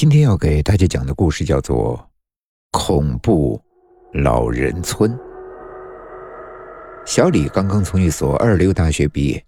[0.00, 1.94] 今天要给大家讲的故事叫做
[2.70, 3.60] 《恐怖
[4.14, 5.12] 老人村》。
[7.04, 9.44] 小李刚刚从一所二流大学毕业，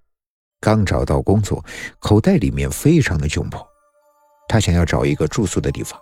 [0.61, 1.65] 刚找到工作，
[2.01, 3.67] 口袋里面非常的窘迫。
[4.47, 5.99] 他想要找一个住宿的地方。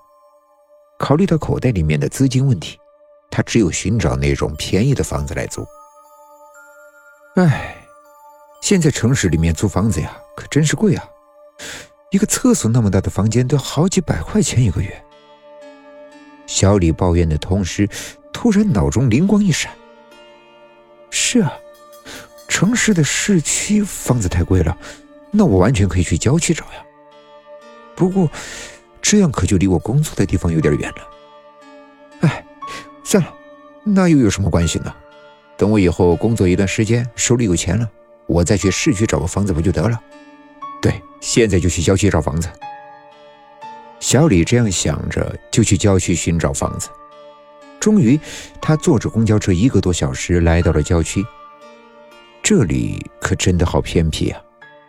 [0.98, 2.76] 考虑到口袋里面的资金问题，
[3.30, 5.64] 他只有寻找那种便宜的房子来租。
[7.36, 7.76] 唉，
[8.60, 11.08] 现在城市里面租房子呀，可真是贵啊！
[12.10, 15.04] 一个厕所那么大的房间都好几百块钱一个月。
[16.44, 17.88] 小李抱怨的同时，
[18.32, 19.72] 突然脑中灵光一闪：
[21.08, 21.52] 是啊，
[22.48, 24.76] 城市的市区房子太贵了，
[25.30, 26.84] 那我完全可以去郊区找呀。
[27.94, 28.28] 不过，
[29.00, 31.08] 这样可就离我工作的地方有点远了。
[32.22, 32.44] 哎，
[33.04, 33.32] 算了，
[33.84, 34.92] 那又有什么关系呢？
[35.56, 37.88] 等我以后工作一段时间，手里有钱了，
[38.26, 40.00] 我再去市区找个房子不就得了？
[40.80, 42.48] 对，现在就去郊区找房子。
[44.00, 46.88] 小李这样想着，就去郊区寻找房子。
[47.78, 48.18] 终于，
[48.60, 51.24] 他坐着公交车一个多小时来到了郊区。
[52.42, 54.40] 这里可真的好偏僻啊，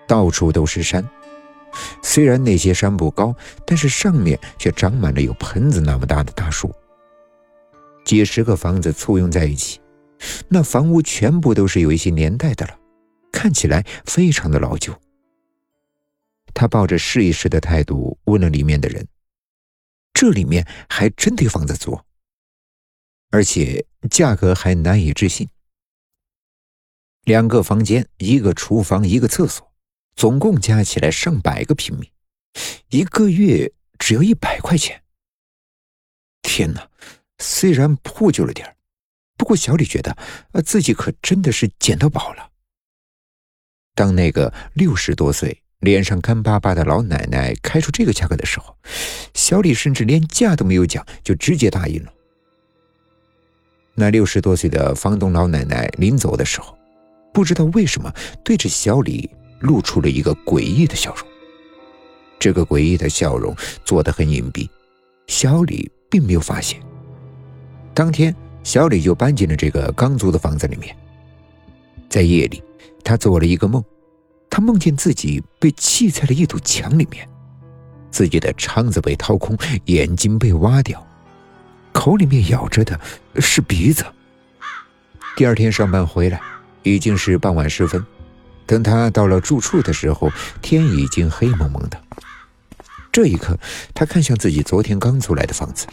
[0.08, 1.06] 到处都是山。
[2.02, 6.73] 虽然那些山不高，但是上面却长满了有盆子那么大的大树。
[8.03, 9.80] 几十个房子簇拥在一起，
[10.47, 12.73] 那房屋全部都是有一些年代的了，
[13.31, 14.94] 看起来非常的老旧。
[16.53, 19.07] 他抱着试一试的态度问了里面的人
[20.13, 21.99] ：“这里面还真的有房子租，
[23.30, 25.49] 而且价格还难以置信。
[27.23, 29.72] 两个房间，一个厨房，一个厕所，
[30.16, 32.11] 总共加起来上百个平米，
[32.89, 35.03] 一个月只要一百块钱。
[36.41, 36.89] 天哪！
[37.39, 38.75] 虽然破旧了点
[39.35, 40.16] 不过小李觉得，
[40.52, 42.52] 呃，自己可真的是捡到宝了。
[43.95, 48.76] 当那个六十多岁。”脸上干巴巴的老奶奶开出这个价格的时候，
[49.34, 52.14] 小李甚至连价都没有讲，就直接答应了。
[53.96, 56.78] 那六十多岁的房东老奶奶临走的时候，
[57.34, 61.28] 不知道为什么对着小李露出了一个诡异的笑容。
[62.40, 64.70] 这个诡异的笑容做得很隐蔽，
[65.28, 66.80] 小李并没有发现。
[67.94, 70.96] 当天，小李就搬进了这个刚租的房子里面。
[72.08, 72.64] 在夜里，
[73.03, 73.84] 他做了一个梦。
[74.61, 77.27] 梦见自己被砌在了一堵墙里面，
[78.11, 81.05] 自己的肠子被掏空，眼睛被挖掉，
[81.91, 82.99] 口里面咬着的
[83.39, 84.05] 是鼻子。
[85.35, 86.39] 第二天上班回来，
[86.83, 88.05] 已经是傍晚时分。
[88.66, 92.01] 等他到了住处的时候，天已经黑蒙蒙的。
[93.11, 93.57] 这一刻，
[93.93, 95.88] 他看向自己昨天刚租来的房子，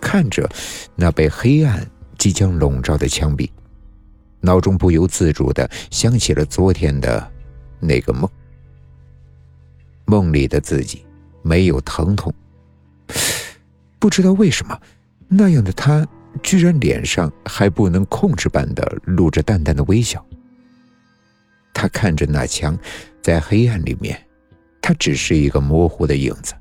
[0.00, 0.48] 看着
[0.94, 1.86] 那被黑暗
[2.16, 3.50] 即将笼罩的墙壁，
[4.40, 7.32] 脑中不由自主的想起了昨天的。
[7.80, 8.28] 那个梦，
[10.04, 11.04] 梦里的自己
[11.42, 12.32] 没有疼痛，
[13.98, 14.80] 不知道为什么，
[15.28, 16.06] 那样的他
[16.42, 20.24] 居然脸上还不能控制般的露着淡淡的微笑。
[21.72, 22.76] 他看着那墙，
[23.22, 24.20] 在黑暗里面，
[24.82, 26.54] 他只是一个模糊的影子，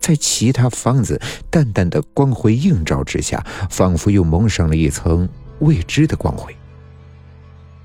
[0.00, 1.20] 在其他房子
[1.50, 5.28] 淡淡的光辉映照之下，仿佛又蒙上了一层
[5.60, 6.56] 未知的光辉。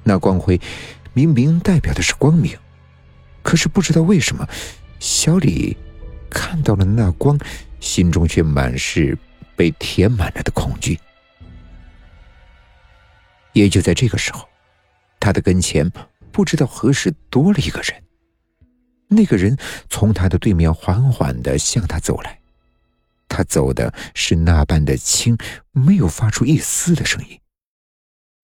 [0.04, 0.60] 那光辉。
[1.18, 2.56] 明明代表的是光明，
[3.42, 4.48] 可是不知道为什么，
[5.00, 5.76] 小李
[6.30, 7.36] 看到了那光，
[7.80, 9.18] 心中却满是
[9.56, 11.00] 被填满了的恐惧。
[13.54, 14.48] 也就在这个时候，
[15.20, 15.92] 他的跟前
[16.32, 18.04] 不知道何时多了一个人。
[19.08, 19.58] 那个人
[19.90, 22.40] 从他的对面缓缓的向他走来，
[23.28, 25.36] 他走的是那般的轻，
[25.72, 27.40] 没有发出一丝的声音。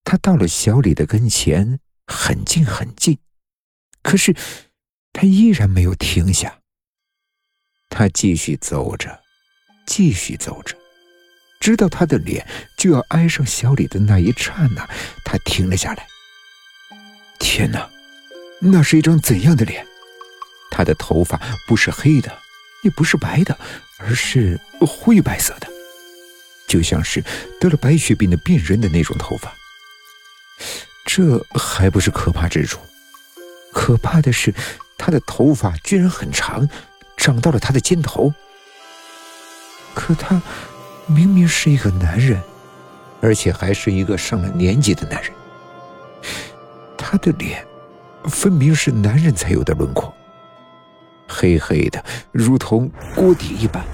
[0.03, 1.77] 他到了小李的跟前。
[2.13, 3.17] 很近很近，
[4.03, 4.35] 可是
[5.11, 6.59] 他依然没有停下。
[7.89, 9.19] 他继续走着，
[9.87, 10.75] 继续走着，
[11.59, 12.47] 直到他的脸
[12.77, 14.87] 就要挨上小李的那一刹那，
[15.25, 16.07] 他停了下来。
[17.39, 17.89] 天哪，
[18.61, 19.85] 那是一张怎样的脸？
[20.71, 22.35] 他的头发不是黑的，
[22.83, 23.57] 也不是白的，
[23.97, 25.67] 而是灰白色的，
[26.67, 27.23] 就像是
[27.59, 29.53] 得了白血病的病人的那种头发。
[31.15, 32.79] 这还不是可怕之处，
[33.71, 34.51] 可怕的是，
[34.97, 36.67] 他的头发居然很长，
[37.17, 38.33] 长到了他的肩头。
[39.93, 40.41] 可他
[41.05, 42.41] 明明是一个男人，
[43.21, 45.31] 而且还是一个上了年纪的男人。
[46.97, 47.63] 他的脸
[48.25, 50.11] 分明是男人才有的轮廓，
[51.27, 53.85] 黑黑的，如同锅底一般。